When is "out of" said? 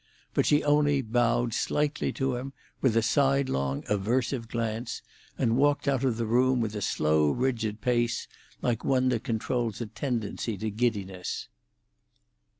5.87-6.17